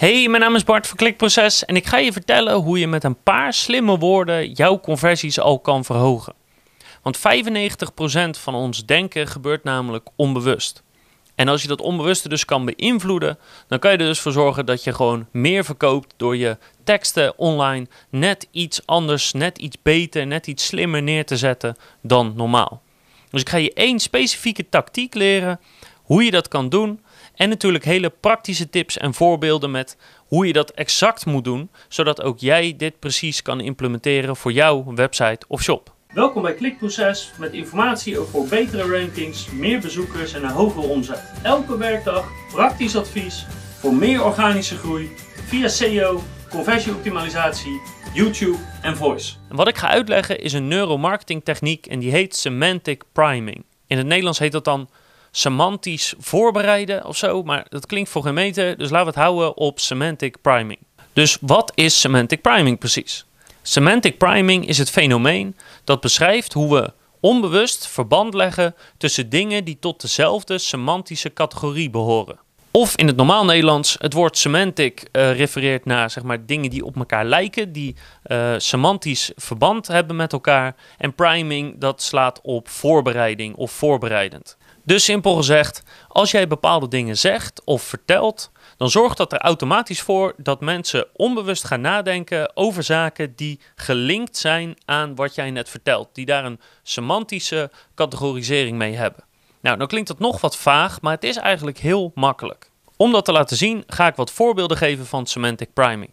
Hey, 0.00 0.28
mijn 0.28 0.42
naam 0.42 0.54
is 0.54 0.64
Bart 0.64 0.86
van 0.86 0.96
Klikproces 0.96 1.64
en 1.64 1.76
ik 1.76 1.86
ga 1.86 1.98
je 1.98 2.12
vertellen 2.12 2.54
hoe 2.54 2.78
je 2.78 2.86
met 2.86 3.04
een 3.04 3.22
paar 3.22 3.52
slimme 3.52 3.98
woorden 3.98 4.52
jouw 4.52 4.80
conversies 4.80 5.40
al 5.40 5.58
kan 5.58 5.84
verhogen. 5.84 6.34
Want 7.02 7.18
95% 7.18 7.20
van 8.30 8.54
ons 8.54 8.86
denken 8.86 9.26
gebeurt 9.26 9.64
namelijk 9.64 10.08
onbewust. 10.16 10.82
En 11.34 11.48
als 11.48 11.62
je 11.62 11.68
dat 11.68 11.80
onbewuste 11.80 12.28
dus 12.28 12.44
kan 12.44 12.64
beïnvloeden, 12.64 13.38
dan 13.68 13.78
kan 13.78 13.90
je 13.90 13.96
er 13.96 14.04
dus 14.04 14.20
voor 14.20 14.32
zorgen 14.32 14.66
dat 14.66 14.84
je 14.84 14.94
gewoon 14.94 15.26
meer 15.32 15.64
verkoopt 15.64 16.14
door 16.16 16.36
je 16.36 16.58
teksten 16.84 17.38
online 17.38 17.86
net 18.10 18.48
iets 18.50 18.86
anders, 18.86 19.32
net 19.32 19.58
iets 19.58 19.76
beter, 19.82 20.26
net 20.26 20.46
iets 20.46 20.66
slimmer 20.66 21.02
neer 21.02 21.24
te 21.26 21.36
zetten 21.36 21.76
dan 22.02 22.32
normaal. 22.36 22.82
Dus 23.30 23.40
ik 23.40 23.48
ga 23.48 23.56
je 23.56 23.72
één 23.72 23.98
specifieke 23.98 24.68
tactiek 24.68 25.14
leren 25.14 25.60
hoe 26.02 26.24
je 26.24 26.30
dat 26.30 26.48
kan 26.48 26.68
doen. 26.68 27.00
En 27.40 27.48
natuurlijk 27.48 27.84
hele 27.84 28.10
praktische 28.10 28.70
tips 28.70 28.98
en 28.98 29.14
voorbeelden 29.14 29.70
met 29.70 29.96
hoe 30.16 30.46
je 30.46 30.52
dat 30.52 30.70
exact 30.70 31.26
moet 31.26 31.44
doen, 31.44 31.70
zodat 31.88 32.22
ook 32.22 32.38
jij 32.38 32.74
dit 32.76 32.98
precies 32.98 33.42
kan 33.42 33.60
implementeren 33.60 34.36
voor 34.36 34.52
jouw 34.52 34.84
website 34.94 35.46
of 35.48 35.62
shop. 35.62 35.94
Welkom 36.12 36.42
bij 36.42 36.54
Klikproces 36.54 37.32
met 37.38 37.52
informatie 37.52 38.18
over 38.18 38.48
betere 38.48 38.98
rankings, 38.98 39.50
meer 39.50 39.80
bezoekers 39.80 40.32
en 40.32 40.42
een 40.42 40.50
hogere 40.50 40.86
omzet. 40.86 41.32
Elke 41.42 41.78
werkdag 41.78 42.28
praktisch 42.52 42.96
advies 42.96 43.46
voor 43.78 43.94
meer 43.94 44.24
organische 44.24 44.76
groei 44.76 45.10
via 45.46 45.68
SEO, 45.68 46.22
conversieoptimalisatie, 46.50 47.80
YouTube 48.14 48.58
en 48.82 48.96
voice. 48.96 49.34
En 49.48 49.56
wat 49.56 49.68
ik 49.68 49.76
ga 49.76 49.88
uitleggen 49.88 50.40
is 50.40 50.52
een 50.52 50.68
neuromarketing 50.68 51.44
techniek 51.44 51.86
en 51.86 51.98
die 51.98 52.10
heet 52.10 52.36
semantic 52.36 53.02
priming. 53.12 53.64
In 53.86 53.96
het 53.96 54.06
Nederlands 54.06 54.38
heet 54.38 54.52
dat 54.52 54.64
dan 54.64 54.88
semantisch 55.30 56.14
voorbereiden 56.18 57.04
of 57.04 57.16
zo, 57.16 57.42
maar 57.42 57.66
dat 57.68 57.86
klinkt 57.86 58.10
voor 58.10 58.22
geen 58.22 58.34
meter, 58.34 58.78
dus 58.78 58.90
laten 58.90 59.06
we 59.06 59.12
het 59.12 59.22
houden 59.22 59.56
op 59.56 59.80
semantic 59.80 60.36
priming. 60.40 60.78
Dus 61.12 61.38
wat 61.40 61.72
is 61.74 62.00
semantic 62.00 62.42
priming 62.42 62.78
precies? 62.78 63.24
Semantic 63.62 64.18
priming 64.18 64.66
is 64.68 64.78
het 64.78 64.90
fenomeen 64.90 65.56
dat 65.84 66.00
beschrijft 66.00 66.52
hoe 66.52 66.74
we 66.74 66.92
onbewust 67.20 67.86
verband 67.88 68.34
leggen 68.34 68.74
tussen 68.96 69.28
dingen 69.28 69.64
die 69.64 69.78
tot 69.78 70.00
dezelfde 70.00 70.58
semantische 70.58 71.32
categorie 71.32 71.90
behoren. 71.90 72.38
Of 72.72 72.96
in 72.96 73.06
het 73.06 73.16
normaal 73.16 73.44
Nederlands, 73.44 73.96
het 73.98 74.12
woord 74.12 74.38
semantic 74.38 75.08
uh, 75.12 75.36
refereert 75.36 75.84
naar 75.84 76.10
zeg 76.10 76.22
maar, 76.22 76.46
dingen 76.46 76.70
die 76.70 76.84
op 76.84 76.96
elkaar 76.96 77.24
lijken, 77.24 77.72
die 77.72 77.96
uh, 78.26 78.54
semantisch 78.58 79.32
verband 79.36 79.86
hebben 79.86 80.16
met 80.16 80.32
elkaar. 80.32 80.76
En 80.98 81.14
priming, 81.14 81.78
dat 81.78 82.02
slaat 82.02 82.40
op 82.42 82.68
voorbereiding 82.68 83.54
of 83.54 83.70
voorbereidend. 83.70 84.56
Dus 84.84 85.04
simpel 85.04 85.34
gezegd, 85.36 85.82
als 86.08 86.30
jij 86.30 86.46
bepaalde 86.46 86.88
dingen 86.88 87.18
zegt 87.18 87.64
of 87.64 87.82
vertelt, 87.82 88.50
dan 88.76 88.90
zorgt 88.90 89.16
dat 89.16 89.32
er 89.32 89.38
automatisch 89.38 90.00
voor 90.00 90.34
dat 90.36 90.60
mensen 90.60 91.06
onbewust 91.12 91.64
gaan 91.64 91.80
nadenken 91.80 92.56
over 92.56 92.82
zaken 92.82 93.36
die 93.36 93.60
gelinkt 93.74 94.36
zijn 94.36 94.76
aan 94.84 95.14
wat 95.14 95.34
jij 95.34 95.50
net 95.50 95.68
vertelt, 95.68 96.08
die 96.12 96.26
daar 96.26 96.44
een 96.44 96.60
semantische 96.82 97.70
categorisering 97.94 98.78
mee 98.78 98.96
hebben. 98.96 99.24
Nou, 99.60 99.78
dan 99.78 99.86
klinkt 99.86 100.08
dat 100.08 100.18
nog 100.18 100.40
wat 100.40 100.56
vaag, 100.56 101.00
maar 101.00 101.14
het 101.14 101.24
is 101.24 101.36
eigenlijk 101.36 101.78
heel 101.78 102.12
makkelijk. 102.14 102.70
Om 102.96 103.12
dat 103.12 103.24
te 103.24 103.32
laten 103.32 103.56
zien, 103.56 103.84
ga 103.86 104.06
ik 104.06 104.14
wat 104.14 104.30
voorbeelden 104.30 104.76
geven 104.76 105.06
van 105.06 105.26
semantic 105.26 105.72
priming. 105.72 106.10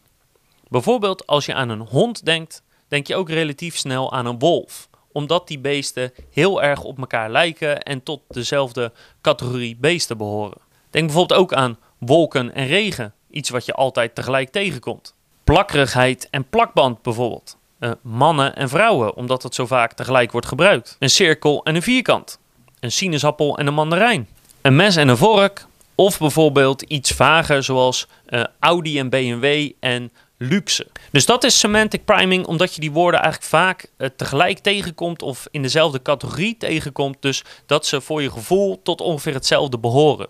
Bijvoorbeeld 0.68 1.28
als 1.28 1.46
je 1.46 1.54
aan 1.54 1.70
een 1.70 1.88
hond 1.90 2.26
denkt, 2.26 2.62
denk 2.88 3.08
je 3.08 3.16
ook 3.16 3.30
relatief 3.30 3.78
snel 3.78 4.14
aan 4.14 4.26
een 4.26 4.40
wolf 4.40 4.87
omdat 5.18 5.48
die 5.48 5.60
beesten 5.60 6.14
heel 6.32 6.64
erg 6.64 6.84
op 6.84 6.98
elkaar 7.00 7.32
lijken 7.32 7.82
en 7.82 8.04
tot 8.04 8.22
dezelfde 8.28 8.92
categorie 9.22 9.78
beesten 9.80 10.18
behoren. 10.18 10.58
Denk 10.90 11.06
bijvoorbeeld 11.06 11.40
ook 11.40 11.54
aan 11.54 11.78
wolken 11.98 12.54
en 12.54 12.68
regen, 12.68 13.14
iets 13.30 13.50
wat 13.50 13.66
je 13.66 13.74
altijd 13.74 14.16
tegelijk 14.16 14.50
tegenkomt. 14.50 15.16
Plakkerigheid 15.44 16.28
en 16.30 16.50
plakband 16.50 17.02
bijvoorbeeld. 17.02 17.58
Uh, 17.80 17.92
mannen 18.02 18.56
en 18.56 18.70
vrouwen, 18.70 19.16
omdat 19.16 19.44
het 19.44 19.56
zo 19.56 19.66
vaak 19.66 19.94
tegelijk 19.94 20.32
wordt 20.32 20.48
gebruikt. 20.48 20.96
Een 21.00 21.10
cirkel 21.10 21.64
en 21.64 21.76
een 21.76 21.82
vierkant. 21.82 22.40
Een 22.80 22.92
sinaasappel 22.92 23.58
en 23.58 23.68
een 23.68 23.74
mandarijn. 23.74 24.28
Een 24.62 24.76
mes 24.76 24.96
en 24.96 25.08
een 25.08 25.18
vork. 25.18 25.66
Of 25.96 26.20
bijvoorbeeld 26.20 26.82
iets 26.82 27.12
vager, 27.12 27.64
zoals 27.64 28.08
uh, 28.30 28.44
Audi 28.60 29.00
en 29.00 29.10
BMW 29.10 29.72
en 29.80 30.12
luxe. 30.38 30.88
Dus 31.12 31.26
dat 31.26 31.44
is 31.44 31.60
semantic 31.60 32.06
priming, 32.06 32.46
omdat 32.46 32.74
je 32.74 32.82
die 32.82 32.92
woorden 32.92 33.22
eigenlijk 33.22 33.52
vaak 33.52 33.90
uh, 33.98 34.10
tegelijk 34.16 34.60
tegenkomt 34.60 35.22
of 35.22 35.48
in 35.52 35.62
dezelfde 35.62 36.02
categorie 36.02 36.58
tegenkomt. 36.58 37.18
Dus 37.20 37.44
dat 37.66 37.86
ze 37.86 38.02
voor 38.02 38.22
je 38.22 38.32
gevoel 38.32 38.82
tot 38.82 39.02
ongeveer 39.02 39.34
hetzelfde 39.34 39.78
behoren. 39.78 40.28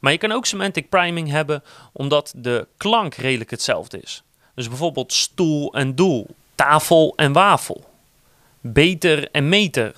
Maar 0.00 0.12
je 0.12 0.18
kan 0.18 0.32
ook 0.32 0.46
semantic 0.46 0.88
priming 0.88 1.30
hebben 1.30 1.62
omdat 1.92 2.32
de 2.36 2.66
klank 2.76 3.14
redelijk 3.14 3.50
hetzelfde 3.50 4.00
is. 4.00 4.22
Dus 4.54 4.68
bijvoorbeeld 4.68 5.12
stoel 5.12 5.74
en 5.74 5.94
doel, 5.94 6.26
tafel 6.54 7.12
en 7.16 7.32
wafel, 7.32 7.84
beter 8.60 9.30
en 9.30 9.48
meter. 9.48 9.94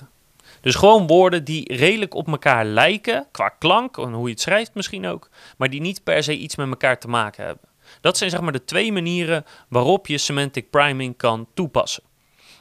Dus 0.61 0.75
gewoon 0.75 1.07
woorden 1.07 1.43
die 1.43 1.75
redelijk 1.75 2.13
op 2.13 2.27
elkaar 2.27 2.65
lijken, 2.65 3.27
qua 3.31 3.49
klank 3.49 3.97
en 3.97 4.13
hoe 4.13 4.25
je 4.27 4.33
het 4.33 4.41
schrijft 4.41 4.73
misschien 4.73 5.07
ook, 5.07 5.29
maar 5.57 5.69
die 5.69 5.81
niet 5.81 6.03
per 6.03 6.23
se 6.23 6.37
iets 6.37 6.55
met 6.55 6.67
elkaar 6.67 6.99
te 6.99 7.07
maken 7.07 7.45
hebben. 7.45 7.68
Dat 8.01 8.17
zijn 8.17 8.29
zeg 8.29 8.41
maar 8.41 8.51
de 8.51 8.65
twee 8.65 8.91
manieren 8.91 9.45
waarop 9.67 10.07
je 10.07 10.17
semantic 10.17 10.69
priming 10.69 11.17
kan 11.17 11.47
toepassen. 11.53 12.03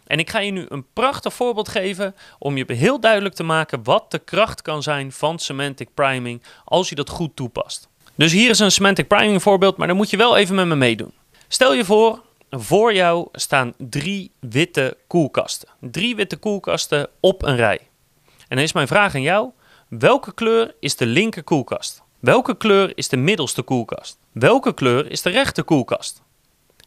En 0.06 0.18
ik 0.18 0.30
ga 0.30 0.38
je 0.38 0.50
nu 0.50 0.66
een 0.68 0.86
prachtig 0.92 1.34
voorbeeld 1.34 1.68
geven 1.68 2.14
om 2.38 2.56
je 2.56 2.64
heel 2.72 3.00
duidelijk 3.00 3.34
te 3.34 3.42
maken 3.42 3.82
wat 3.82 4.10
de 4.10 4.18
kracht 4.18 4.62
kan 4.62 4.82
zijn 4.82 5.12
van 5.12 5.38
semantic 5.38 5.88
priming 5.94 6.42
als 6.64 6.88
je 6.88 6.94
dat 6.94 7.08
goed 7.08 7.36
toepast. 7.36 7.88
Dus 8.14 8.32
hier 8.32 8.50
is 8.50 8.58
een 8.58 8.70
semantic 8.70 9.08
priming 9.08 9.42
voorbeeld, 9.42 9.76
maar 9.76 9.86
dan 9.86 9.96
moet 9.96 10.10
je 10.10 10.16
wel 10.16 10.36
even 10.36 10.54
met 10.54 10.66
me 10.66 10.74
meedoen. 10.74 11.12
Stel 11.48 11.74
je 11.74 11.84
voor, 11.84 12.22
voor 12.50 12.94
jou 12.94 13.28
staan 13.32 13.74
drie 13.76 14.30
witte 14.40 14.96
koelkasten. 15.06 15.68
Drie 15.80 16.16
witte 16.16 16.36
koelkasten 16.36 17.08
op 17.20 17.42
een 17.42 17.56
rij. 17.56 17.80
En 18.26 18.56
dan 18.56 18.58
is 18.58 18.72
mijn 18.72 18.86
vraag 18.86 19.14
aan 19.14 19.22
jou: 19.22 19.50
welke 19.88 20.34
kleur 20.34 20.74
is 20.80 20.96
de 20.96 21.06
linker 21.06 21.42
koelkast? 21.44 22.02
Welke 22.18 22.56
kleur 22.56 22.92
is 22.94 23.08
de 23.08 23.16
middelste 23.16 23.62
koelkast? 23.62 24.18
Welke 24.38 24.74
kleur 24.74 25.10
is 25.10 25.22
de 25.22 25.30
rechter 25.30 25.64
koelkast? 25.64 26.22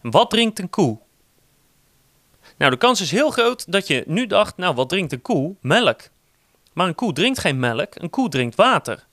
Wat 0.01 0.29
drinkt 0.29 0.59
een 0.59 0.69
koe? 0.69 0.99
Nou, 2.57 2.71
de 2.71 2.77
kans 2.77 3.01
is 3.01 3.11
heel 3.11 3.31
groot 3.31 3.71
dat 3.71 3.87
je 3.87 4.03
nu 4.07 4.27
dacht, 4.27 4.57
nou, 4.57 4.75
wat 4.75 4.89
drinkt 4.89 5.11
een 5.11 5.21
koe? 5.21 5.55
Melk. 5.61 6.01
Maar 6.73 6.87
een 6.87 6.95
koe 6.95 7.13
drinkt 7.13 7.39
geen 7.39 7.59
melk, 7.59 7.95
een 7.95 8.09
koe 8.09 8.29
drinkt 8.29 8.55
water. 8.55 9.07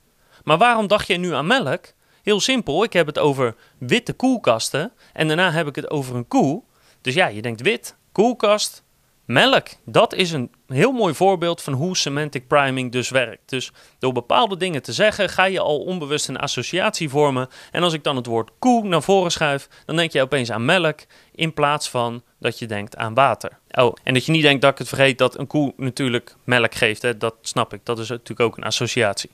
Maar 0.45 0.59
waarom 0.59 0.87
dacht 0.87 1.07
jij 1.07 1.17
nu 1.17 1.33
aan 1.35 1.47
melk? 1.47 1.93
Heel 2.23 2.41
simpel, 2.41 2.85
ik 2.85 2.93
heb 2.93 3.07
het 3.07 3.19
over 3.19 3.57
witte 3.79 4.13
koelkasten 4.13 4.93
en 5.13 5.27
daarna 5.27 5.51
heb 5.51 5.67
ik 5.67 5.75
het 5.75 5.91
over 5.91 6.17
een 6.17 6.29
koe. 6.29 6.63
Dus 7.01 7.15
ja, 7.15 7.27
je 7.27 7.43
denkt 7.43 7.61
wit, 7.61 7.97
koelkast, 8.13 8.83
Melk, 9.29 9.67
dat 9.85 10.15
is 10.15 10.33
een 10.33 10.51
heel 10.67 10.93
mooi 10.93 11.15
voorbeeld 11.15 11.63
van 11.63 11.73
hoe 11.73 11.97
semantic 11.97 12.47
priming 12.47 12.93
dus 12.93 13.11
werkt. 13.11 13.49
Dus 13.49 13.73
door 13.99 14.13
bepaalde 14.13 14.57
dingen 14.57 14.83
te 14.83 14.93
zeggen, 14.93 15.29
ga 15.29 15.45
je 15.45 15.61
al 15.61 15.79
onbewust 15.79 16.29
een 16.29 16.39
associatie 16.39 17.09
vormen. 17.09 17.49
En 17.71 17.83
als 17.83 17.93
ik 17.93 18.05
dan 18.05 18.17
het 18.17 18.27
woord 18.27 18.51
koe 18.59 18.85
naar 18.85 19.03
voren 19.03 19.31
schuif, 19.31 19.69
dan 19.85 19.97
denk 19.97 20.13
je 20.13 20.23
opeens 20.23 20.51
aan 20.51 20.65
melk 20.65 21.01
in 21.35 21.55
plaats 21.55 21.91
van 21.91 22.23
dat 22.39 22.59
je 22.59 22.67
denkt 22.67 22.97
aan 22.97 23.15
water. 23.15 23.59
Oh, 23.71 23.97
en 24.03 24.15
dat 24.15 24.25
je 24.25 24.33
niet 24.33 24.43
denkt 24.43 24.63
dat 24.63 24.71
ik 24.71 24.79
het 24.79 24.89
vergeet 24.89 25.19
dat 25.19 25.39
een 25.39 25.47
koe 25.47 25.73
natuurlijk 25.77 26.37
melk 26.45 26.75
geeft. 26.75 27.03
Hè? 27.03 27.17
Dat 27.17 27.35
snap 27.41 27.75
ik. 27.75 27.81
Dat 27.85 27.99
is 27.99 28.09
natuurlijk 28.09 28.41
ook 28.41 28.57
een 28.57 28.65
associatie. 28.65 29.31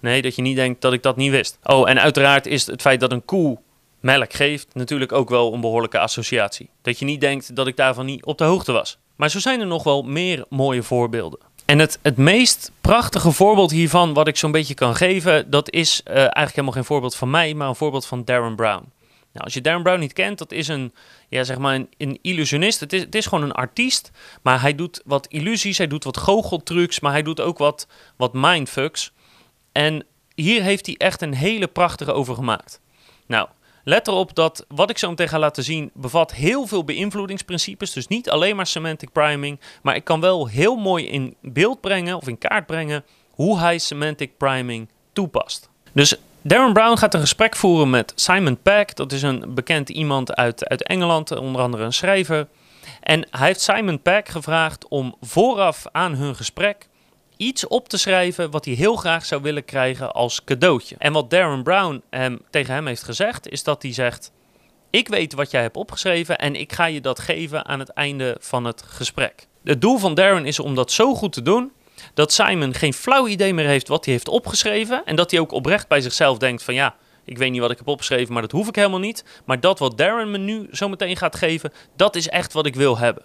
Nee, 0.00 0.22
dat 0.22 0.36
je 0.36 0.42
niet 0.42 0.56
denkt 0.56 0.80
dat 0.80 0.92
ik 0.92 1.02
dat 1.02 1.16
niet 1.16 1.30
wist. 1.30 1.58
Oh, 1.62 1.90
en 1.90 2.00
uiteraard 2.00 2.46
is 2.46 2.66
het 2.66 2.80
feit 2.80 3.00
dat 3.00 3.12
een 3.12 3.24
koe 3.24 3.58
melk 4.00 4.32
geeft 4.32 4.74
natuurlijk 4.74 5.12
ook 5.12 5.28
wel 5.28 5.54
een 5.54 5.60
behoorlijke 5.60 5.98
associatie. 5.98 6.70
Dat 6.82 6.98
je 6.98 7.04
niet 7.04 7.20
denkt 7.20 7.56
dat 7.56 7.66
ik 7.66 7.76
daarvan 7.76 8.06
niet 8.06 8.24
op 8.24 8.38
de 8.38 8.44
hoogte 8.44 8.72
was. 8.72 8.98
Maar 9.20 9.30
zo 9.30 9.38
zijn 9.38 9.60
er 9.60 9.66
nog 9.66 9.82
wel 9.82 10.02
meer 10.02 10.44
mooie 10.48 10.82
voorbeelden. 10.82 11.38
En 11.64 11.78
het, 11.78 11.98
het 12.02 12.16
meest 12.16 12.72
prachtige 12.80 13.32
voorbeeld 13.32 13.70
hiervan, 13.70 14.12
wat 14.12 14.28
ik 14.28 14.36
zo'n 14.36 14.52
beetje 14.52 14.74
kan 14.74 14.96
geven, 14.96 15.50
dat 15.50 15.70
is 15.70 16.00
uh, 16.04 16.14
eigenlijk 16.14 16.50
helemaal 16.50 16.72
geen 16.72 16.84
voorbeeld 16.84 17.16
van 17.16 17.30
mij, 17.30 17.54
maar 17.54 17.68
een 17.68 17.74
voorbeeld 17.74 18.06
van 18.06 18.24
Darren 18.24 18.56
Brown. 18.56 18.92
Nou, 19.32 19.44
als 19.44 19.54
je 19.54 19.60
Darren 19.60 19.82
Brown 19.82 20.00
niet 20.00 20.12
kent, 20.12 20.38
dat 20.38 20.52
is 20.52 20.68
een, 20.68 20.92
ja, 21.28 21.44
zeg 21.44 21.58
maar 21.58 21.74
een, 21.74 21.88
een 21.96 22.18
illusionist. 22.22 22.80
Het 22.80 22.92
is, 22.92 23.00
het 23.00 23.14
is 23.14 23.26
gewoon 23.26 23.44
een 23.44 23.52
artiest, 23.52 24.10
maar 24.42 24.60
hij 24.60 24.74
doet 24.74 25.02
wat 25.04 25.26
illusies, 25.26 25.78
hij 25.78 25.86
doet 25.86 26.04
wat 26.04 26.16
goocheltrucs, 26.16 27.00
maar 27.00 27.12
hij 27.12 27.22
doet 27.22 27.40
ook 27.40 27.58
wat, 27.58 27.86
wat 28.16 28.32
mindfucks. 28.32 29.12
En 29.72 30.06
hier 30.34 30.62
heeft 30.62 30.86
hij 30.86 30.94
echt 30.98 31.22
een 31.22 31.34
hele 31.34 31.66
prachtige 31.66 32.12
over 32.12 32.34
gemaakt. 32.34 32.80
Nou, 33.26 33.48
Let 33.90 34.08
erop 34.08 34.34
dat 34.34 34.64
wat 34.68 34.90
ik 34.90 34.98
zo 34.98 35.08
meteen 35.08 35.28
ga 35.28 35.38
laten 35.38 35.64
zien 35.64 35.90
bevat 35.94 36.32
heel 36.32 36.66
veel 36.66 36.84
beïnvloedingsprincipes. 36.84 37.92
Dus 37.92 38.06
niet 38.06 38.30
alleen 38.30 38.56
maar 38.56 38.66
semantic 38.66 39.12
priming. 39.12 39.60
Maar 39.82 39.94
ik 39.94 40.04
kan 40.04 40.20
wel 40.20 40.48
heel 40.48 40.76
mooi 40.76 41.06
in 41.08 41.36
beeld 41.42 41.80
brengen 41.80 42.16
of 42.16 42.28
in 42.28 42.38
kaart 42.38 42.66
brengen 42.66 43.04
hoe 43.30 43.58
hij 43.58 43.78
semantic 43.78 44.36
priming 44.36 44.88
toepast. 45.12 45.68
Dus 45.92 46.16
Darren 46.42 46.72
Brown 46.72 46.96
gaat 46.96 47.14
een 47.14 47.20
gesprek 47.20 47.56
voeren 47.56 47.90
met 47.90 48.12
Simon 48.14 48.62
Peck. 48.62 48.96
Dat 48.96 49.12
is 49.12 49.22
een 49.22 49.54
bekend 49.54 49.88
iemand 49.88 50.34
uit, 50.34 50.68
uit 50.68 50.82
Engeland, 50.82 51.36
onder 51.38 51.62
andere 51.62 51.84
een 51.84 51.92
schrijver. 51.92 52.48
En 53.00 53.26
hij 53.30 53.46
heeft 53.46 53.60
Simon 53.60 54.02
Peck 54.02 54.28
gevraagd 54.28 54.88
om 54.88 55.14
vooraf 55.20 55.86
aan 55.92 56.14
hun 56.14 56.36
gesprek 56.36 56.88
iets 57.40 57.66
op 57.66 57.88
te 57.88 57.96
schrijven 57.96 58.50
wat 58.50 58.64
hij 58.64 58.74
heel 58.74 58.96
graag 58.96 59.24
zou 59.24 59.42
willen 59.42 59.64
krijgen 59.64 60.12
als 60.12 60.44
cadeautje. 60.44 60.96
En 60.98 61.12
wat 61.12 61.30
Darren 61.30 61.62
Brown 61.62 62.02
hem, 62.10 62.40
tegen 62.50 62.74
hem 62.74 62.86
heeft 62.86 63.02
gezegd, 63.02 63.48
is 63.48 63.62
dat 63.62 63.82
hij 63.82 63.92
zegt: 63.92 64.32
Ik 64.90 65.08
weet 65.08 65.32
wat 65.32 65.50
jij 65.50 65.62
hebt 65.62 65.76
opgeschreven 65.76 66.38
en 66.38 66.54
ik 66.54 66.72
ga 66.72 66.84
je 66.84 67.00
dat 67.00 67.18
geven 67.18 67.66
aan 67.66 67.78
het 67.78 67.88
einde 67.88 68.36
van 68.40 68.64
het 68.64 68.82
gesprek. 68.82 69.46
Het 69.64 69.80
doel 69.80 69.98
van 69.98 70.14
Darren 70.14 70.46
is 70.46 70.58
om 70.58 70.74
dat 70.74 70.92
zo 70.92 71.14
goed 71.14 71.32
te 71.32 71.42
doen 71.42 71.72
dat 72.14 72.32
Simon 72.32 72.74
geen 72.74 72.94
flauw 72.94 73.26
idee 73.26 73.54
meer 73.54 73.66
heeft 73.66 73.88
wat 73.88 74.04
hij 74.04 74.14
heeft 74.14 74.28
opgeschreven 74.28 75.04
en 75.04 75.16
dat 75.16 75.30
hij 75.30 75.40
ook 75.40 75.52
oprecht 75.52 75.88
bij 75.88 76.00
zichzelf 76.00 76.38
denkt 76.38 76.62
van 76.62 76.74
ja, 76.74 76.94
ik 77.24 77.38
weet 77.38 77.50
niet 77.50 77.60
wat 77.60 77.70
ik 77.70 77.78
heb 77.78 77.88
opgeschreven, 77.88 78.32
maar 78.32 78.42
dat 78.42 78.52
hoef 78.52 78.68
ik 78.68 78.76
helemaal 78.76 78.98
niet. 78.98 79.24
Maar 79.44 79.60
dat 79.60 79.78
wat 79.78 79.98
Darren 79.98 80.30
me 80.30 80.38
nu 80.38 80.68
zo 80.72 80.88
meteen 80.88 81.16
gaat 81.16 81.36
geven, 81.36 81.72
dat 81.96 82.16
is 82.16 82.28
echt 82.28 82.52
wat 82.52 82.66
ik 82.66 82.74
wil 82.74 82.98
hebben. 82.98 83.22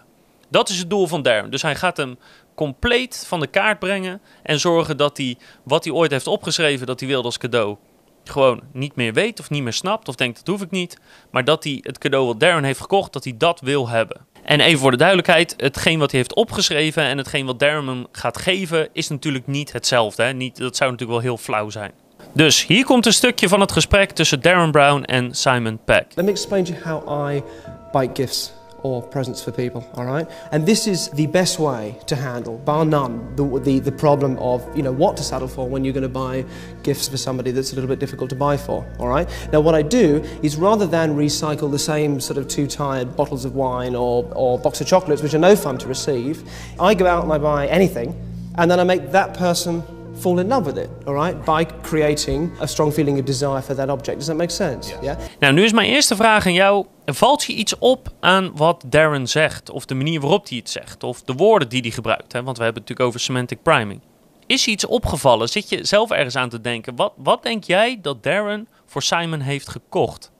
Dat 0.49 0.69
is 0.69 0.79
het 0.79 0.89
doel 0.89 1.07
van 1.07 1.21
Darren. 1.21 1.51
Dus 1.51 1.61
hij 1.61 1.75
gaat 1.75 1.97
hem 1.97 2.17
compleet 2.55 3.25
van 3.27 3.39
de 3.39 3.47
kaart 3.47 3.79
brengen 3.79 4.21
en 4.43 4.59
zorgen 4.59 4.97
dat 4.97 5.17
hij 5.17 5.37
wat 5.63 5.83
hij 5.83 5.93
ooit 5.93 6.11
heeft 6.11 6.27
opgeschreven, 6.27 6.87
dat 6.87 6.99
hij 6.99 7.09
wilde 7.09 7.25
als 7.25 7.37
cadeau, 7.37 7.77
gewoon 8.23 8.61
niet 8.73 8.95
meer 8.95 9.13
weet 9.13 9.39
of 9.39 9.49
niet 9.49 9.63
meer 9.63 9.73
snapt 9.73 10.07
of 10.07 10.15
denkt 10.15 10.37
dat 10.37 10.47
hoef 10.47 10.61
ik 10.61 10.71
niet. 10.71 10.97
Maar 11.31 11.43
dat 11.43 11.63
hij 11.63 11.79
het 11.81 11.97
cadeau 11.97 12.25
wat 12.25 12.39
Darren 12.39 12.63
heeft 12.63 12.81
gekocht, 12.81 13.13
dat 13.13 13.23
hij 13.23 13.33
dat 13.37 13.59
wil 13.59 13.89
hebben. 13.89 14.25
En 14.43 14.59
even 14.59 14.79
voor 14.79 14.91
de 14.91 14.97
duidelijkheid, 14.97 15.53
hetgeen 15.57 15.99
wat 15.99 16.11
hij 16.11 16.19
heeft 16.19 16.35
opgeschreven 16.35 17.03
en 17.03 17.17
hetgeen 17.17 17.45
wat 17.45 17.59
Darren 17.59 17.87
hem 17.87 18.07
gaat 18.11 18.37
geven, 18.37 18.89
is 18.93 19.07
natuurlijk 19.07 19.47
niet 19.47 19.73
hetzelfde. 19.73 20.23
Hè? 20.23 20.33
Niet, 20.33 20.57
dat 20.57 20.75
zou 20.75 20.91
natuurlijk 20.91 21.19
wel 21.19 21.29
heel 21.29 21.43
flauw 21.43 21.69
zijn. 21.69 21.91
Dus 22.33 22.65
hier 22.65 22.85
komt 22.85 23.05
een 23.05 23.13
stukje 23.13 23.47
van 23.47 23.59
het 23.59 23.71
gesprek 23.71 24.11
tussen 24.11 24.41
Darren 24.41 24.71
Brown 24.71 25.03
en 25.03 25.35
Simon 25.35 25.79
Peck. 25.85 26.05
Let 26.15 26.25
me 26.25 26.31
explain 26.31 26.63
to 26.63 26.73
you 26.73 26.83
how 26.83 27.31
I 27.31 27.43
buy 27.91 28.09
gifts 28.13 28.53
or 28.85 29.01
presents 29.01 29.43
for 29.43 29.51
people, 29.51 29.83
all 29.95 30.05
right? 30.05 30.29
And 30.51 30.65
this 30.67 30.85
is 30.85 31.09
the 31.09 31.25
best 31.25 31.57
way 31.57 31.97
to 32.05 32.15
handle, 32.15 32.59
bar 32.59 32.85
none, 32.85 33.35
the, 33.35 33.59
the, 33.59 33.79
the 33.79 33.91
problem 33.91 34.37
of, 34.37 34.63
you 34.77 34.83
know, 34.83 34.91
what 34.91 35.17
to 35.17 35.23
settle 35.23 35.47
for 35.47 35.67
when 35.67 35.83
you're 35.83 35.93
going 35.93 36.03
to 36.03 36.09
buy 36.09 36.45
gifts 36.83 37.07
for 37.07 37.17
somebody 37.17 37.49
that's 37.49 37.71
a 37.71 37.75
little 37.75 37.87
bit 37.87 37.97
difficult 37.97 38.29
to 38.29 38.35
buy 38.35 38.57
for, 38.57 38.85
all 38.99 39.07
right? 39.07 39.27
Now, 39.51 39.59
what 39.59 39.73
I 39.73 39.81
do 39.81 40.17
is 40.43 40.55
rather 40.55 40.85
than 40.85 41.15
recycle 41.15 41.71
the 41.71 41.79
same 41.79 42.19
sort 42.19 42.37
of 42.37 42.47
two 42.47 42.67
tired 42.67 43.15
bottles 43.15 43.43
of 43.43 43.55
wine 43.55 43.95
or, 43.95 44.31
or 44.35 44.59
box 44.59 44.81
of 44.81 44.87
chocolates, 44.87 45.23
which 45.23 45.33
are 45.33 45.39
no 45.39 45.55
fun 45.55 45.79
to 45.79 45.87
receive, 45.87 46.47
I 46.79 46.93
go 46.93 47.07
out 47.07 47.23
and 47.23 47.33
I 47.33 47.39
buy 47.39 47.67
anything, 47.67 48.13
and 48.55 48.69
then 48.69 48.79
I 48.79 48.83
make 48.83 49.11
that 49.11 49.33
person 49.33 49.83
fall 50.17 50.39
in 50.39 50.47
love 50.47 50.63
with 50.63 50.77
it, 50.77 50.89
all 51.05 51.13
right? 51.13 51.43
By 51.43 51.65
creating 51.81 52.51
a 52.61 52.65
strong 52.65 52.93
feeling 52.93 53.19
of 53.19 53.25
desire 53.25 53.61
for 53.61 53.75
that 53.75 53.89
object. 53.89 54.17
Does 54.17 54.27
that 54.27 54.35
make 54.35 54.51
sense? 54.51 54.89
Yeah. 54.89 55.03
yeah? 55.03 55.17
Nou, 55.39 55.53
nu 55.53 55.63
is 55.63 55.71
mijn 55.71 55.89
eerste 55.89 56.15
vraag 56.15 56.45
aan 56.45 56.53
jou. 56.53 56.85
Valt 57.05 57.43
je 57.43 57.53
iets 57.53 57.77
op 57.77 58.13
aan 58.19 58.51
wat 58.55 58.83
Darren 58.87 59.27
zegt? 59.27 59.69
Of 59.69 59.85
de 59.85 59.95
manier 59.95 60.19
waarop 60.19 60.49
hij 60.49 60.57
het 60.57 60.69
zegt? 60.69 61.03
Of 61.03 61.21
de 61.21 61.33
woorden 61.33 61.69
die 61.69 61.81
hij 61.81 61.91
gebruikt? 61.91 62.33
Hè? 62.33 62.43
Want 62.43 62.57
we 62.57 62.63
hebben 62.63 62.81
het 62.81 62.89
natuurlijk 62.89 63.07
over 63.07 63.19
semantic 63.19 63.63
priming. 63.63 64.01
Is 64.45 64.65
je 64.65 64.71
iets 64.71 64.85
opgevallen? 64.85 65.49
Zit 65.49 65.69
je 65.69 65.85
zelf 65.85 66.11
ergens 66.11 66.35
aan 66.35 66.49
te 66.49 66.61
denken? 66.61 66.95
Wat, 66.95 67.13
wat 67.15 67.43
denk 67.43 67.63
jij 67.63 67.99
dat 68.01 68.23
Darren 68.23 68.67
voor 68.85 69.03
Simon 69.03 69.39
heeft 69.39 69.69
gekocht? 69.69 70.31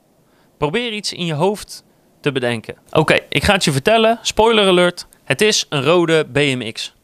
Probeer 0.58 0.92
iets 0.92 1.12
in 1.12 1.26
je 1.26 1.34
hoofd 1.34 1.84
te 2.20 2.32
bedenken. 2.32 2.76
Oké, 2.90 3.18
ik 3.28 3.44
ga 3.44 3.52
het 3.52 3.64
je 3.64 3.72
vertellen. 3.72 4.18
Spoiler 4.22 4.66
alert. 4.66 5.06
Het 5.24 5.40
is 5.40 5.66
een 5.68 5.82
rode 5.82 6.26
BMX. 6.32 6.95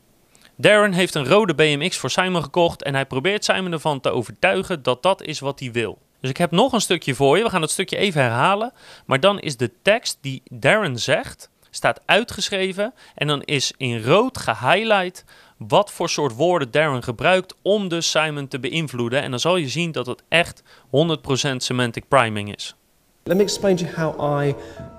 Darren 0.56 0.93
heeft 0.93 1.14
een 1.14 1.26
rode 1.26 1.54
BMX 1.54 1.96
voor 1.96 2.10
Simon 2.10 2.43
gekocht 2.43 2.82
en 2.82 2.94
hij 2.94 3.06
probeert 3.06 3.44
Simon 3.44 3.72
ervan 3.72 4.00
te 4.00 4.10
overtuigen 4.10 4.82
dat 4.82 5.02
dat 5.02 5.22
is 5.22 5.40
wat 5.40 5.60
hij 5.60 5.72
wil. 5.72 5.99
Dus 6.20 6.31
ik 6.31 6.37
heb 6.37 6.50
nog 6.50 6.72
een 6.72 6.81
stukje 6.81 7.14
voor 7.14 7.37
je. 7.37 7.43
We 7.43 7.50
gaan 7.50 7.60
dat 7.60 7.70
stukje 7.70 7.96
even 7.96 8.22
herhalen. 8.22 8.72
Maar 9.06 9.20
dan 9.20 9.40
is 9.40 9.56
de 9.56 9.70
tekst 9.82 10.19
die 10.20 10.43
Darren 10.50 10.99
zegt, 10.99 11.50
staat 11.70 12.00
uitgeschreven. 12.04 12.94
En 13.14 13.26
dan 13.26 13.43
is 13.43 13.72
in 13.76 14.02
rood 14.02 14.38
gehighlight 14.38 15.25
wat 15.56 15.93
voor 15.93 16.08
soort 16.08 16.34
woorden 16.34 16.70
Darren 16.70 17.02
gebruikt 17.02 17.55
om 17.62 17.88
dus 17.88 18.10
Simon 18.10 18.48
te 18.48 18.60
beïnvloeden. 18.60 19.22
En 19.22 19.31
dan 19.31 19.40
zal 19.40 19.56
je 19.56 19.69
zien 19.69 19.93
dat 19.93 20.06
het 20.06 20.22
echt 20.28 20.62
100% 20.62 21.56
semantic 21.56 22.08
priming 22.08 22.55
is. 22.55 22.75
Let 23.22 23.37
me 23.37 23.43
explain 23.43 23.76
to 23.76 23.84
you 23.84 23.96
how 23.96 24.43
I 24.44 24.55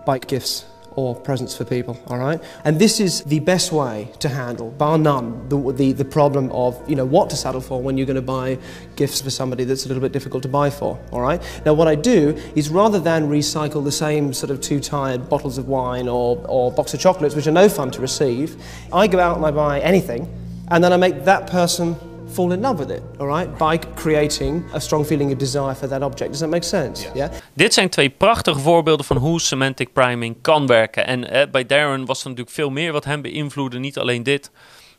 buy 0.05 0.21
gifts 0.27 0.72
or 0.95 1.15
presents 1.15 1.55
for 1.55 1.65
people, 1.65 1.97
all 2.07 2.17
right? 2.17 2.41
And 2.63 2.79
this 2.79 2.99
is 2.99 3.23
the 3.23 3.39
best 3.39 3.71
way 3.71 4.09
to 4.19 4.29
handle, 4.29 4.71
bar 4.71 4.97
none, 4.97 5.47
the, 5.49 5.73
the, 5.73 5.91
the 5.93 6.05
problem 6.05 6.51
of, 6.51 6.87
you 6.89 6.95
know, 6.95 7.05
what 7.05 7.29
to 7.31 7.35
settle 7.35 7.61
for 7.61 7.81
when 7.81 7.97
you're 7.97 8.05
going 8.05 8.15
to 8.15 8.21
buy 8.21 8.57
gifts 8.95 9.21
for 9.21 9.29
somebody 9.29 9.63
that's 9.63 9.85
a 9.85 9.87
little 9.87 10.01
bit 10.01 10.11
difficult 10.11 10.43
to 10.43 10.49
buy 10.49 10.69
for, 10.69 10.99
all 11.11 11.21
right? 11.21 11.41
Now, 11.65 11.73
what 11.73 11.87
I 11.87 11.95
do 11.95 12.39
is 12.55 12.69
rather 12.69 12.99
than 12.99 13.29
recycle 13.29 13.83
the 13.83 13.91
same 13.91 14.33
sort 14.33 14.51
of 14.51 14.61
two 14.61 14.79
tired 14.79 15.29
bottles 15.29 15.57
of 15.57 15.67
wine 15.67 16.07
or, 16.07 16.43
or 16.47 16.71
box 16.71 16.93
of 16.93 16.99
chocolates, 16.99 17.35
which 17.35 17.47
are 17.47 17.51
no 17.51 17.69
fun 17.69 17.91
to 17.91 18.01
receive, 18.01 18.61
I 18.91 19.07
go 19.07 19.19
out 19.19 19.37
and 19.37 19.45
I 19.45 19.51
buy 19.51 19.79
anything, 19.79 20.27
and 20.69 20.83
then 20.83 20.93
I 20.93 20.97
make 20.97 21.25
that 21.25 21.47
person 21.47 21.95
fall 22.33 22.51
in 22.51 22.61
love 22.61 22.85
with 22.85 22.97
it, 22.97 23.01
all 23.17 23.27
right? 23.27 23.57
By 23.57 23.79
creating 23.95 24.63
a 24.73 24.79
strong 24.79 25.05
feeling 25.05 25.31
of 25.31 25.37
desire 25.37 25.75
for 25.75 25.87
that 25.87 26.01
object. 26.01 26.29
Does 26.29 26.39
that 26.39 26.49
make 26.49 26.65
sense? 26.65 27.07
Yeah. 27.13 27.31
Dit 27.53 27.73
zijn 27.73 27.89
twee 27.89 28.09
prachtige 28.09 28.59
voorbeelden 28.59 29.05
van 29.05 29.17
hoe 29.17 29.41
semantic 29.41 29.93
priming 29.93 30.35
kan 30.41 30.67
werken. 30.67 31.07
En 31.07 31.29
eh, 31.29 31.51
bij 31.51 31.65
Darren 31.65 32.05
was 32.05 32.21
er 32.21 32.29
natuurlijk 32.29 32.55
veel 32.55 32.69
meer 32.69 32.91
wat 32.91 33.05
hem 33.05 33.21
beïnvloedde, 33.21 33.79
niet 33.79 33.97
alleen 33.97 34.23
dit. 34.23 34.51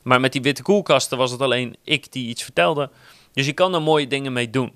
Maar 0.02 0.20
met 0.20 0.32
die 0.32 0.42
witte 0.42 0.62
koelkasten 0.62 1.18
was 1.18 1.30
het 1.30 1.40
alleen 1.40 1.76
ik 1.84 2.12
die 2.12 2.28
iets 2.28 2.42
vertelde. 2.42 2.90
Dus 3.32 3.46
je 3.46 3.52
kan 3.52 3.74
er 3.74 3.82
mooie 3.82 4.06
dingen 4.06 4.32
mee 4.32 4.50
doen. 4.50 4.72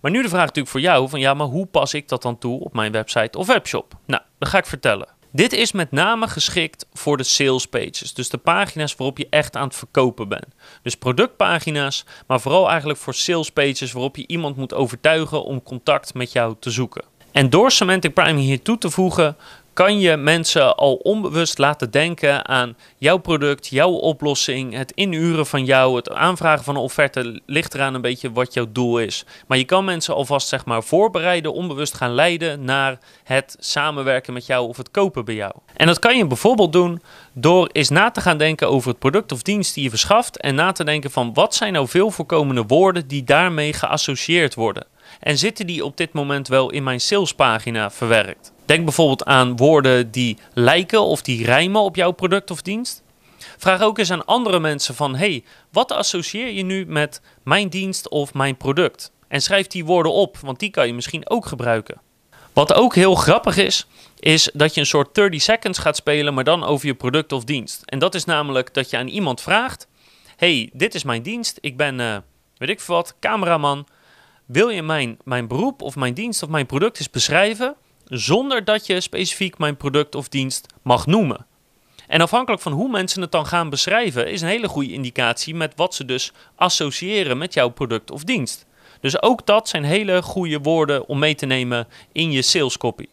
Maar 0.00 0.10
nu 0.10 0.22
de 0.22 0.28
vraag 0.28 0.40
natuurlijk 0.40 0.68
voor 0.68 0.80
jou: 0.80 1.08
van 1.08 1.20
ja, 1.20 1.34
maar 1.34 1.46
hoe 1.46 1.66
pas 1.66 1.94
ik 1.94 2.08
dat 2.08 2.22
dan 2.22 2.38
toe 2.38 2.60
op 2.60 2.74
mijn 2.74 2.92
website 2.92 3.38
of 3.38 3.46
webshop? 3.46 3.94
Nou, 4.06 4.22
dat 4.38 4.48
ga 4.48 4.58
ik 4.58 4.66
vertellen. 4.66 5.08
Dit 5.30 5.52
is 5.52 5.72
met 5.72 5.90
name 5.90 6.28
geschikt 6.28 6.86
voor 6.92 7.16
de 7.16 7.22
sales 7.22 7.66
pages, 7.66 8.14
dus 8.14 8.28
de 8.28 8.38
pagina's 8.38 8.94
waarop 8.96 9.18
je 9.18 9.26
echt 9.30 9.56
aan 9.56 9.66
het 9.66 9.76
verkopen 9.76 10.28
bent. 10.28 10.46
Dus 10.82 10.94
productpagina's, 10.94 12.04
maar 12.26 12.40
vooral 12.40 12.68
eigenlijk 12.68 12.98
voor 12.98 13.14
sales 13.14 13.50
pages 13.50 13.92
waarop 13.92 14.16
je 14.16 14.26
iemand 14.26 14.56
moet 14.56 14.74
overtuigen 14.74 15.44
om 15.44 15.62
contact 15.62 16.14
met 16.14 16.32
jou 16.32 16.54
te 16.60 16.70
zoeken. 16.70 17.04
En 17.32 17.50
door 17.50 17.70
Semantic 17.70 18.14
Priming 18.14 18.46
hier 18.46 18.62
toe 18.62 18.78
te 18.78 18.90
voegen, 18.90 19.36
kan 19.78 20.00
je 20.00 20.16
mensen 20.16 20.76
al 20.76 20.94
onbewust 20.94 21.58
laten 21.58 21.90
denken 21.90 22.48
aan 22.48 22.76
jouw 22.96 23.16
product, 23.16 23.66
jouw 23.66 23.90
oplossing, 23.90 24.74
het 24.74 24.92
inuren 24.94 25.46
van 25.46 25.64
jou, 25.64 25.96
het 25.96 26.10
aanvragen 26.10 26.64
van 26.64 26.76
een 26.76 26.82
offerte 26.82 27.40
ligt 27.46 27.74
eraan 27.74 27.94
een 27.94 28.00
beetje 28.00 28.32
wat 28.32 28.54
jouw 28.54 28.66
doel 28.72 28.98
is. 28.98 29.24
Maar 29.46 29.58
je 29.58 29.64
kan 29.64 29.84
mensen 29.84 30.14
alvast 30.14 30.48
zeg 30.48 30.64
maar 30.64 30.82
voorbereiden, 30.82 31.52
onbewust 31.52 31.94
gaan 31.94 32.14
leiden 32.14 32.64
naar 32.64 32.98
het 33.24 33.56
samenwerken 33.58 34.32
met 34.32 34.46
jou 34.46 34.68
of 34.68 34.76
het 34.76 34.90
kopen 34.90 35.24
bij 35.24 35.34
jou. 35.34 35.52
En 35.76 35.86
dat 35.86 35.98
kan 35.98 36.16
je 36.16 36.26
bijvoorbeeld 36.26 36.72
doen 36.72 37.02
door 37.32 37.68
eens 37.72 37.88
na 37.88 38.10
te 38.10 38.20
gaan 38.20 38.38
denken 38.38 38.68
over 38.68 38.88
het 38.88 38.98
product 38.98 39.32
of 39.32 39.42
dienst 39.42 39.74
die 39.74 39.82
je 39.82 39.90
verschaft 39.90 40.40
en 40.40 40.54
na 40.54 40.72
te 40.72 40.84
denken 40.84 41.10
van 41.10 41.34
wat 41.34 41.54
zijn 41.54 41.72
nou 41.72 41.88
veel 41.88 42.10
voorkomende 42.10 42.64
woorden 42.66 43.08
die 43.08 43.24
daarmee 43.24 43.72
geassocieerd 43.72 44.54
worden. 44.54 44.86
En 45.20 45.38
zitten 45.38 45.66
die 45.66 45.84
op 45.84 45.96
dit 45.96 46.12
moment 46.12 46.48
wel 46.48 46.70
in 46.70 46.82
mijn 46.82 47.00
salespagina 47.00 47.90
verwerkt? 47.90 48.52
Denk 48.64 48.84
bijvoorbeeld 48.84 49.24
aan 49.24 49.56
woorden 49.56 50.10
die 50.10 50.38
lijken 50.54 51.00
of 51.00 51.22
die 51.22 51.44
rijmen 51.44 51.80
op 51.80 51.96
jouw 51.96 52.10
product 52.10 52.50
of 52.50 52.62
dienst. 52.62 53.02
Vraag 53.58 53.82
ook 53.82 53.98
eens 53.98 54.10
aan 54.10 54.24
andere 54.24 54.60
mensen 54.60 54.94
van 54.94 55.16
hey, 55.16 55.44
wat 55.72 55.92
associeer 55.92 56.50
je 56.50 56.62
nu 56.62 56.86
met 56.86 57.20
mijn 57.42 57.68
dienst 57.68 58.08
of 58.08 58.34
mijn 58.34 58.56
product? 58.56 59.12
En 59.28 59.42
schrijf 59.42 59.66
die 59.66 59.84
woorden 59.84 60.12
op, 60.12 60.38
want 60.38 60.58
die 60.58 60.70
kan 60.70 60.86
je 60.86 60.94
misschien 60.94 61.30
ook 61.30 61.46
gebruiken. 61.46 62.00
Wat 62.52 62.72
ook 62.72 62.94
heel 62.94 63.14
grappig 63.14 63.56
is, 63.56 63.86
is 64.18 64.50
dat 64.54 64.74
je 64.74 64.80
een 64.80 64.86
soort 64.86 65.14
30 65.14 65.42
seconds 65.42 65.78
gaat 65.78 65.96
spelen, 65.96 66.34
maar 66.34 66.44
dan 66.44 66.64
over 66.64 66.86
je 66.86 66.94
product 66.94 67.32
of 67.32 67.44
dienst. 67.44 67.82
En 67.84 67.98
dat 67.98 68.14
is 68.14 68.24
namelijk 68.24 68.74
dat 68.74 68.90
je 68.90 68.96
aan 68.96 69.08
iemand 69.08 69.40
vraagt: 69.40 69.86
hey, 70.36 70.70
dit 70.72 70.94
is 70.94 71.02
mijn 71.02 71.22
dienst, 71.22 71.58
ik 71.60 71.76
ben, 71.76 71.98
uh, 71.98 72.16
weet 72.56 72.68
ik 72.68 72.80
wat, 72.80 73.14
cameraman. 73.20 73.86
Wil 74.48 74.68
je 74.68 74.82
mijn, 74.82 75.18
mijn 75.24 75.48
beroep 75.48 75.82
of 75.82 75.96
mijn 75.96 76.14
dienst 76.14 76.42
of 76.42 76.48
mijn 76.48 76.66
product 76.66 76.98
eens 76.98 77.10
beschrijven? 77.10 77.76
zonder 78.08 78.64
dat 78.64 78.86
je 78.86 79.00
specifiek 79.00 79.58
mijn 79.58 79.76
product 79.76 80.14
of 80.14 80.28
dienst 80.28 80.66
mag 80.82 81.06
noemen. 81.06 81.46
En 82.06 82.20
afhankelijk 82.20 82.62
van 82.62 82.72
hoe 82.72 82.90
mensen 82.90 83.22
het 83.22 83.32
dan 83.32 83.46
gaan 83.46 83.70
beschrijven, 83.70 84.30
is 84.30 84.40
een 84.40 84.48
hele 84.48 84.68
goede 84.68 84.92
indicatie 84.92 85.54
met 85.54 85.72
wat 85.76 85.94
ze 85.94 86.04
dus 86.04 86.32
associëren 86.54 87.38
met 87.38 87.54
jouw 87.54 87.68
product 87.68 88.10
of 88.10 88.24
dienst. 88.24 88.66
Dus 89.00 89.22
ook 89.22 89.46
dat 89.46 89.68
zijn 89.68 89.84
hele 89.84 90.22
goede 90.22 90.58
woorden 90.58 91.08
om 91.08 91.18
mee 91.18 91.34
te 91.34 91.46
nemen 91.46 91.88
in 92.12 92.30
je 92.30 92.42
sales 92.42 92.78
copy. 92.78 93.06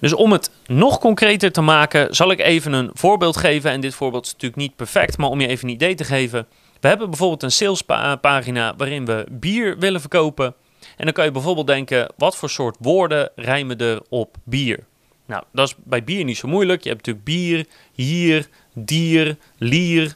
Dus 0.00 0.12
om 0.12 0.32
het 0.32 0.50
nog 0.66 0.98
concreter 0.98 1.52
te 1.52 1.60
maken, 1.60 2.14
zal 2.14 2.30
ik 2.30 2.40
even 2.40 2.72
een 2.72 2.90
voorbeeld 2.92 3.36
geven. 3.36 3.70
En 3.70 3.80
dit 3.80 3.94
voorbeeld 3.94 4.24
is 4.26 4.32
natuurlijk 4.32 4.60
niet 4.60 4.76
perfect, 4.76 5.18
maar 5.18 5.28
om 5.28 5.40
je 5.40 5.46
even 5.46 5.68
een 5.68 5.74
idee 5.74 5.94
te 5.94 6.04
geven. 6.04 6.46
We 6.80 6.88
hebben 6.88 7.08
bijvoorbeeld 7.08 7.42
een 7.42 7.52
salespagina 7.52 8.74
waarin 8.76 9.04
we 9.04 9.26
bier 9.30 9.78
willen 9.78 10.00
verkopen. 10.00 10.54
En 10.96 11.04
dan 11.04 11.12
kan 11.12 11.24
je 11.24 11.30
bijvoorbeeld 11.30 11.66
denken, 11.66 12.12
wat 12.16 12.36
voor 12.36 12.50
soort 12.50 12.76
woorden 12.80 13.30
rijmen 13.36 13.78
er 13.78 14.02
op 14.08 14.36
bier? 14.44 14.84
Nou, 15.26 15.44
dat 15.52 15.68
is 15.68 15.74
bij 15.84 16.04
bier 16.04 16.24
niet 16.24 16.36
zo 16.36 16.48
moeilijk. 16.48 16.82
Je 16.82 16.88
hebt 16.88 17.06
natuurlijk 17.06 17.26
bier, 17.26 17.66
hier, 17.92 18.48
dier, 18.72 19.36
lier, 19.58 20.14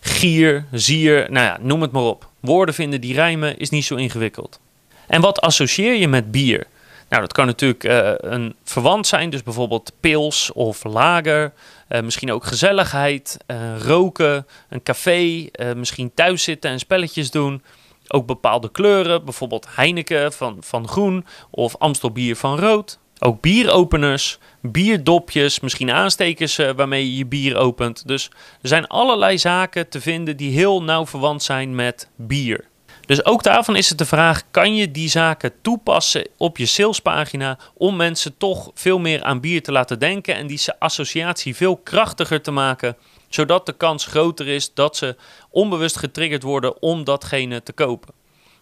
gier, 0.00 0.64
zier, 0.72 1.30
nou 1.30 1.46
ja, 1.46 1.58
noem 1.60 1.82
het 1.82 1.92
maar 1.92 2.02
op. 2.02 2.28
Woorden 2.40 2.74
vinden 2.74 3.00
die 3.00 3.14
rijmen 3.14 3.58
is 3.58 3.70
niet 3.70 3.84
zo 3.84 3.94
ingewikkeld. 3.94 4.60
En 5.06 5.20
wat 5.20 5.40
associeer 5.40 5.94
je 5.94 6.08
met 6.08 6.30
bier? 6.30 6.66
Nou, 7.08 7.22
dat 7.22 7.32
kan 7.32 7.46
natuurlijk 7.46 7.84
uh, 7.84 8.12
een 8.16 8.54
verwant 8.64 9.06
zijn, 9.06 9.30
dus 9.30 9.42
bijvoorbeeld 9.42 9.92
pils 10.00 10.52
of 10.52 10.84
lager. 10.84 11.52
Uh, 11.88 12.00
misschien 12.00 12.32
ook 12.32 12.44
gezelligheid, 12.44 13.36
uh, 13.46 13.56
roken, 13.78 14.46
een 14.68 14.82
café, 14.82 15.48
misschien 15.76 16.14
thuis 16.14 16.42
zitten 16.42 16.70
en 16.70 16.78
spelletjes 16.78 17.30
doen. 17.30 17.62
Ook 18.08 18.26
bepaalde 18.26 18.70
kleuren, 18.70 19.24
bijvoorbeeld 19.24 19.66
Heineken 19.70 20.32
van, 20.32 20.56
van 20.60 20.88
groen 20.88 21.26
of 21.50 21.76
Amstelbier 21.76 22.36
van 22.36 22.58
rood. 22.58 22.98
Ook 23.18 23.40
bieropeners, 23.40 24.38
bierdopjes, 24.60 25.60
misschien 25.60 25.90
aanstekers 25.90 26.58
uh, 26.58 26.70
waarmee 26.70 27.10
je 27.10 27.16
je 27.16 27.26
bier 27.26 27.56
opent. 27.56 28.06
Dus 28.06 28.30
er 28.62 28.68
zijn 28.68 28.86
allerlei 28.86 29.38
zaken 29.38 29.88
te 29.88 30.00
vinden 30.00 30.36
die 30.36 30.52
heel 30.52 30.82
nauw 30.82 31.06
verwant 31.06 31.42
zijn 31.42 31.74
met 31.74 32.08
bier. 32.16 32.68
Dus 33.06 33.24
ook 33.24 33.42
daarvan 33.42 33.76
is 33.76 33.88
het 33.88 33.98
de 33.98 34.04
vraag: 34.04 34.42
kan 34.50 34.74
je 34.74 34.90
die 34.90 35.08
zaken 35.08 35.52
toepassen 35.62 36.28
op 36.36 36.56
je 36.56 36.66
salespagina 36.66 37.58
om 37.74 37.96
mensen 37.96 38.36
toch 38.36 38.70
veel 38.74 38.98
meer 38.98 39.22
aan 39.22 39.40
bier 39.40 39.62
te 39.62 39.72
laten 39.72 39.98
denken 39.98 40.34
en 40.34 40.46
die 40.46 40.60
associatie 40.78 41.56
veel 41.56 41.76
krachtiger 41.76 42.42
te 42.42 42.50
maken, 42.50 42.96
zodat 43.34 43.66
de 43.66 43.72
kans 43.72 44.06
groter 44.06 44.48
is 44.48 44.74
dat 44.74 44.96
ze 44.96 45.16
onbewust 45.50 45.96
getriggerd 45.96 46.42
worden 46.42 46.82
om 46.82 47.04
datgene 47.04 47.62
te 47.62 47.72
kopen. 47.72 48.14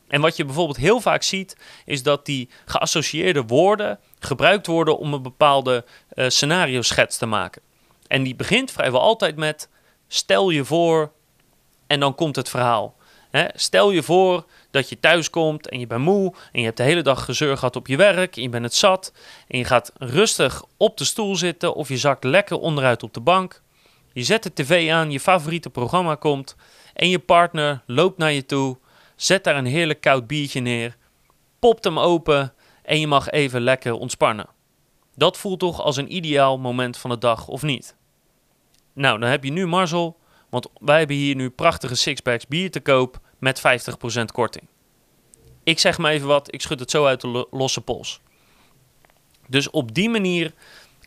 En 0.09 0.21
wat 0.21 0.37
je 0.37 0.45
bijvoorbeeld 0.45 0.77
heel 0.77 1.01
vaak 1.01 1.23
ziet, 1.23 1.57
is 1.85 2.03
dat 2.03 2.27
die 2.27 2.49
geassocieerde 2.65 3.43
woorden 3.43 3.99
gebruikt 4.19 4.67
worden 4.67 4.99
om 4.99 5.13
een 5.13 5.23
bepaalde 5.23 5.85
uh, 6.15 6.29
scenario 6.29 6.83
schets 6.83 7.19
te 7.19 7.27
maken. 7.27 7.63
En 8.07 8.23
die 8.23 8.35
begint 8.35 8.71
vrijwel 8.71 9.01
altijd 9.01 9.37
met: 9.37 9.69
stel 10.09 10.51
je 10.51 10.65
voor, 10.65 11.13
en 11.87 12.01
dan 12.01 12.15
komt 12.15 12.37
het 12.37 12.49
verhaal. 12.49 12.97
stel 13.55 13.91
je 13.91 14.03
voor 14.03 14.45
dat 14.71 14.89
je 14.89 15.01
thuis 15.01 15.31
komt 15.31 15.69
en 15.69 15.79
je 15.79 15.87
bent 15.87 16.01
moe 16.01 16.35
en 16.53 16.61
je 16.61 16.65
hebt 16.67 16.77
de 16.77 16.83
hele 16.83 17.03
dag 17.03 17.25
gezeur 17.25 17.57
gehad 17.57 17.77
op 17.77 17.87
je 17.87 17.97
werk 17.97 18.37
en 18.37 18.43
je 18.43 18.49
bent 18.49 18.65
het 18.65 18.75
zat 18.75 19.13
en 19.49 19.59
je 19.59 19.65
gaat 19.65 19.93
rustig 19.99 20.65
op 20.77 20.97
de 20.97 21.05
stoel 21.05 21.37
zitten 21.37 21.75
of 21.75 21.89
je 21.89 21.97
zakt 21.97 22.25
lekker 22.25 22.59
onderuit 22.59 23.03
op 23.03 23.15
de 23.15 23.21
bank. 23.21 23.63
Je 24.13 24.23
zet 24.23 24.43
de 24.43 24.53
tv 24.53 24.91
aan, 24.91 25.11
je 25.11 25.21
favoriete 25.21 25.71
programma 25.71 26.15
komt 26.15 26.57
en 26.95 27.09
je 27.09 27.19
partner 27.19 27.83
loopt 27.87 28.19
naar 28.19 28.33
je 28.33 28.47
toe, 28.47 28.79
zet 29.17 29.45
daar 29.45 29.57
een 29.57 29.67
heerlijk 29.67 30.01
koud 30.01 30.27
biertje 30.27 30.61
neer, 30.61 30.97
popt 31.59 31.85
hem 31.85 31.99
open 31.99 32.55
en 32.83 33.01
je 33.01 33.07
mag 33.07 33.31
even 33.31 33.61
lekker 33.61 33.93
ontspannen. 33.93 34.47
Dat 35.15 35.39
voelt 35.39 35.59
toch 35.59 35.81
als 35.81 35.97
een 35.97 36.15
ideaal 36.15 36.59
moment 36.59 36.97
van 36.97 37.11
de 37.11 37.19
dag, 37.19 37.49
of 37.49 37.63
niet? 37.63 37.97
Nou, 38.93 39.19
dan 39.19 39.29
heb 39.29 39.45
je 39.45 39.53
nu 39.53 39.67
Marzel, 39.67 40.19
want 40.49 40.69
wij 40.81 40.99
hebben 40.99 41.17
hier 41.17 41.35
nu 41.35 41.51
prachtige 41.51 41.95
sixpacks 41.95 42.47
bier 42.47 42.71
te 42.71 42.81
koop 42.81 43.21
met 43.39 43.63
50% 44.21 44.25
korting. 44.33 44.69
Ik 45.63 45.79
zeg 45.79 45.99
maar 45.99 46.13
even 46.13 46.27
wat, 46.27 46.55
ik 46.55 46.61
schud 46.61 46.81
het 46.81 46.91
zo 46.91 47.05
uit 47.05 47.21
de 47.21 47.47
losse 47.51 47.81
pols. 47.81 48.21
Dus 49.49 49.71
op 49.71 49.95
die 49.95 50.09
manier 50.09 50.53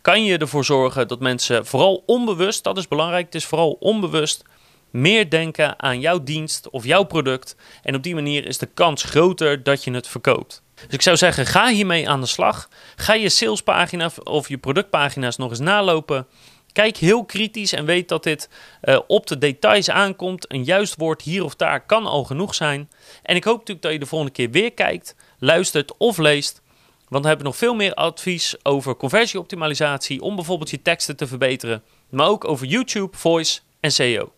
kan 0.06 0.24
je 0.24 0.38
ervoor 0.38 0.66
zorgen 0.66 1.08
dat 1.08 1.20
mensen 1.20 1.66
vooral 1.66 2.04
onbewust, 2.06 2.64
dat 2.64 2.78
is 2.78 2.88
belangrijk, 2.88 3.26
het 3.26 3.36
is 3.36 3.46
vooral 3.46 3.78
onbewust, 3.80 4.44
meer 4.92 5.30
denken 5.30 5.82
aan 5.82 6.00
jouw 6.00 6.24
dienst 6.24 6.70
of 6.70 6.86
jouw 6.86 7.04
product. 7.04 7.56
En 7.84 7.96
op 7.96 8.04
die 8.04 8.14
manier 8.14 8.46
is 8.46 8.58
de 8.58 8.70
kans 8.74 9.04
groter 9.04 9.64
dat 9.64 9.84
je 9.84 9.92
het 9.92 10.08
verkoopt. 10.08 10.64
Dus 10.76 10.86
ik 10.90 11.02
zou 11.02 11.18
zeggen, 11.18 11.46
ga 11.46 11.68
hiermee 11.68 12.10
aan 12.10 12.22
de 12.22 12.28
slag. 12.28 12.70
Ga 12.96 13.14
je 13.14 13.30
salespagina 13.30 14.10
of 14.24 14.50
je 14.50 14.58
productpagina's 14.58 15.38
nog 15.38 15.50
eens 15.50 15.60
nalopen. 15.60 16.28
Kijk 16.72 16.98
heel 16.98 17.26
kritisch 17.26 17.74
en 17.74 17.86
weet 17.86 18.10
dat 18.10 18.24
dit 18.24 18.50
uh, 18.84 19.00
op 19.08 19.28
de 19.28 19.38
details 19.38 19.90
aankomt. 19.90 20.52
Een 20.52 20.64
juist 20.64 20.96
woord 20.98 21.22
hier 21.22 21.44
of 21.44 21.56
daar 21.56 21.86
kan 21.86 22.06
al 22.06 22.24
genoeg 22.24 22.56
zijn. 22.56 22.90
En 23.24 23.36
ik 23.36 23.44
hoop 23.44 23.58
natuurlijk 23.58 23.82
dat 23.82 23.94
je 23.94 24.00
de 24.00 24.06
volgende 24.06 24.34
keer 24.34 24.50
weer 24.52 24.74
kijkt, 24.74 25.16
luistert 25.40 25.98
of 25.98 26.18
leest. 26.18 26.64
Want 27.10 27.24
dan 27.24 27.26
hebben 27.26 27.38
we 27.38 27.52
nog 27.52 27.58
veel 27.58 27.76
meer 27.76 27.94
advies 27.94 28.56
over 28.64 28.96
conversieoptimalisatie. 28.96 30.22
Om 30.22 30.36
bijvoorbeeld 30.36 30.70
je 30.70 30.82
teksten 30.82 31.16
te 31.16 31.28
verbeteren. 31.28 31.84
Maar 32.10 32.28
ook 32.28 32.46
over 32.46 32.68
YouTube, 32.68 33.18
voice 33.18 33.60
en 33.80 33.92
SEO. 33.92 34.34